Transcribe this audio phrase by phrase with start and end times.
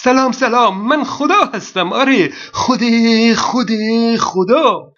[0.00, 0.86] سلام سلام.
[0.88, 1.92] من خدا هستم.
[1.92, 2.80] آره خود
[3.36, 3.68] خود
[4.18, 4.92] خدا.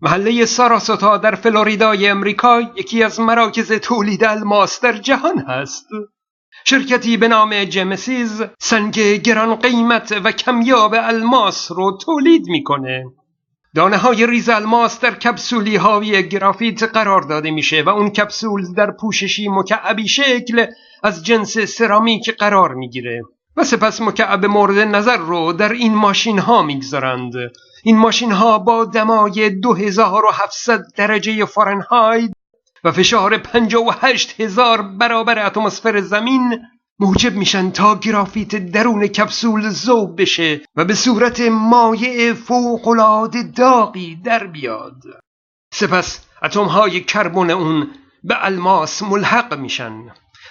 [0.00, 5.86] محله ساراسوتا در فلوریدای امریکا یکی از مراکز تولید الماس در جهان هست.
[6.64, 13.04] شرکتی به نام جمسیز سنگ گران قیمت و کمیاب الماس رو تولید می‌کنه.
[13.74, 18.90] دانه های ریز الماس در کپسولی حاوی گرافیت قرار داده میشه و اون کپسول در
[18.90, 20.66] پوششی مکعبی شکل
[21.02, 23.22] از جنس سرامیک قرار می‌گیره.
[23.56, 27.32] و سپس مکعب مورد نظر رو در این ماشین ها می‌گذارند.
[27.84, 32.30] این ماشین ها با دمای 2700 درجه فارنهایت
[32.84, 36.58] و فشار 58 هزار برابر اتمسفر زمین
[36.98, 44.46] موجب میشن تا گرافیت درون کپسول ذوب بشه و به صورت مایع فوقالعاده داغی در
[44.46, 45.02] بیاد.
[45.72, 47.90] سپس اتم های کربن اون
[48.24, 49.92] به الماس ملحق میشن.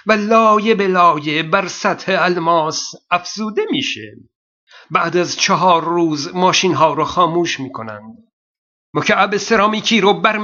[0.06, 4.12] و لایه به لایه بر سطح الماس افزوده میشه.
[4.90, 8.16] بعد از چهار روز ماشین ها رو خاموش می‌کنند.
[8.94, 10.38] مکعب سرامیکی رو بر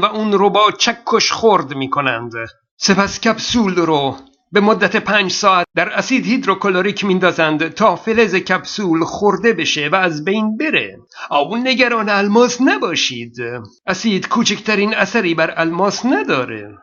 [0.00, 2.32] و اون رو با چکش خورد می‌کنند.
[2.76, 4.16] سپس کپسول رو
[4.52, 10.24] به مدت پنج ساعت در اسید هیدروکلوریک میندازند تا فلز کپسول خورده بشه و از
[10.24, 10.98] بین بره.
[11.30, 13.36] آبون نگران الماس نباشید.
[13.86, 16.78] اسید کوچکترین اثری بر الماس نداره.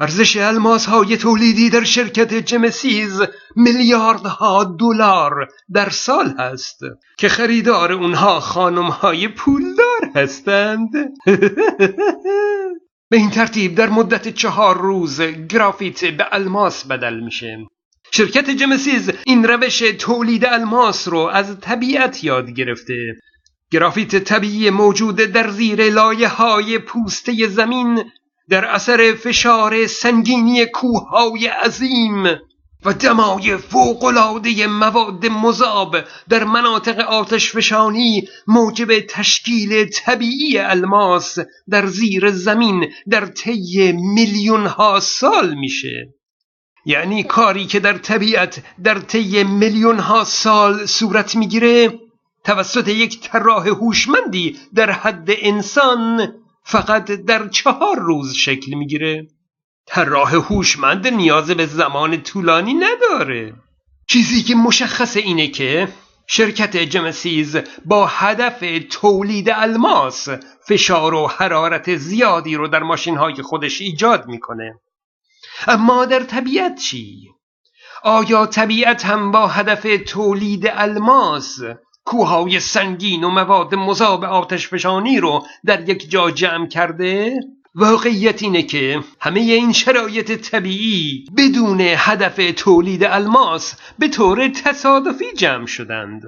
[0.00, 3.22] ارزش الماس های تولیدی در شرکت جمسیز
[3.56, 6.80] میلیاردها دلار در سال هست
[7.18, 10.88] که خریدار اونها خانم های پولدار هستند.
[13.10, 17.58] به این ترتیب در مدت چهار روز گرافیت به الماس بدل میشه.
[18.12, 23.16] شرکت جمسیز این روش تولید الماس رو از طبیعت یاد گرفته.
[23.70, 28.04] گرافیت طبیعی موجود در زیر لایه های پوسته زمین
[28.50, 32.24] در اثر فشار سنگینی کوههای عظیم
[32.84, 35.96] و دمای فوقالعاده مواد مذاب
[36.28, 41.38] در مناطق آتش فشانی موجب تشکیل طبیعی الماس
[41.70, 46.14] در زیر زمین در طی میلیون ها سال میشه.
[46.84, 51.98] یعنی کاری که در طبیعت در طی میلیون ها سال صورت می‌گیره
[52.44, 56.32] توسط یک طراح هوشمندی در حد انسان
[56.64, 59.26] فقط در چهار روز شکل می‌گیره.
[59.86, 63.54] طراح هوشمند نیاز به زمان طولانی نداره.
[64.06, 65.88] چیزی که مشخص اینه که
[66.26, 70.28] شرکت جمسیز با هدف تولید الماس
[70.68, 74.80] فشار و حرارت زیادی رو در ماشین های خودش ایجاد می‌کنه.
[75.66, 77.28] اما در طبیعت چی؟
[78.02, 81.58] آیا طبیعت هم با هدف تولید الماس
[82.04, 87.40] کوههای سنگین و مواد مذاب آتشفشانی رو در یک جا جمع کرده؟
[87.74, 95.66] واقعیت اینه که همه این شرایط طبیعی بدون هدف تولید الماس به طور تصادفی جمع
[95.66, 96.22] شدند.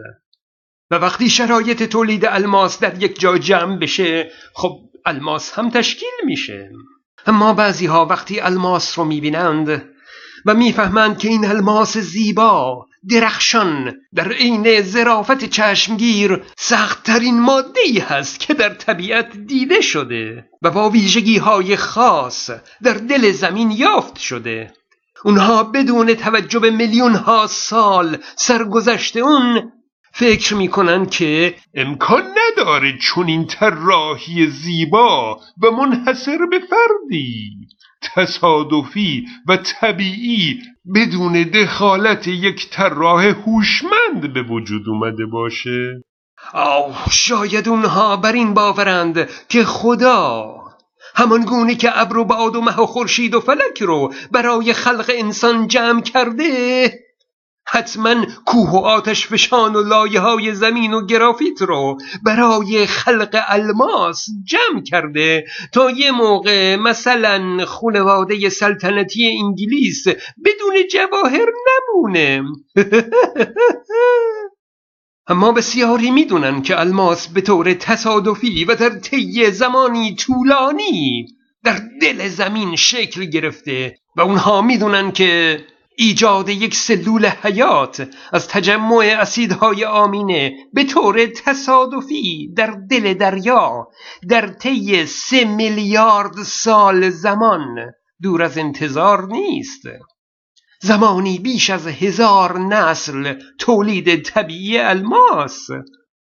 [0.90, 6.70] و وقتی شرایط تولید الماس در یک جا جمع بشه خب الماس هم تشکیل میشه.
[7.26, 9.82] اما بعضی ها وقتی الماس رو می‌بینند
[10.46, 13.94] و می‌فهمند که این الماس زیبا درخشان.
[14.14, 20.90] در عین زرافت چشمگیر سختترین ماده ای هست که در طبیعت دیده شده و با
[20.90, 22.50] ویژگی های خاص
[22.82, 24.72] در دل زمین یافت شده.
[25.24, 29.72] اونها بدون توجه به میلیون ها سال سرگذشت اون
[30.14, 37.50] فکر می‌کنن که امکان نداره چون این طراحی زیبا و منحصر به فردی.
[38.14, 40.60] تصادفی و طبیعی
[40.94, 46.02] بدون دخالت یک طراح هوشمند به وجود اومده باشه؟
[46.52, 50.54] آه شاید اونها بر این باورند که خدا
[51.14, 55.10] همان گونه که ابر و باد و مه و خورشید و فلک رو برای خلق
[55.14, 56.90] انسان جمع کرده
[57.72, 64.26] حتما کوه و آتش فشان و لایه های زمین و گرافیت رو برای خلق الماس
[64.44, 70.08] جمع کرده تا یه موقع مثلا خانواده سلطنتی انگلیس
[70.44, 72.42] بدون جواهر نمونه.
[75.26, 81.26] اما بسیاری می‌دونن که الماس به طور تصادفی و در طی زمانی طولانی
[81.64, 85.60] در دل زمین شکل گرفته و اونها می‌دونن که
[85.96, 93.88] ایجاد یک سلول حیات از تجمع اسیدهای آمینه به طور تصادفی در دل دریا
[94.28, 97.92] در طی سه میلیارد سال زمان.
[98.22, 99.82] دور از انتظار نیست.
[100.82, 105.66] زمانی بیش از هزار نسل تولید طبیعی الماس.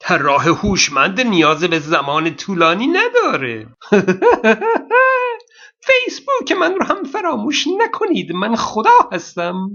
[0.00, 3.67] طراح هوشمند نیاز به زمان طولانی نداره.
[5.80, 8.32] فیسبوک من رو هم فراموش نکنید.
[8.32, 9.70] من خدا هستم.